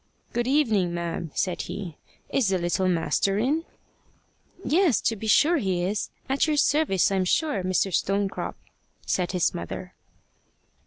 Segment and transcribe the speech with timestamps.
[0.33, 1.95] "Good evening, ma'am," said he.
[2.29, 3.65] "Is the little master in?"
[4.65, 7.93] "Yes, to be sure he is at your service, I'm sure, Mr.
[7.93, 8.55] Stonecrop,"
[9.05, 9.93] said his mother.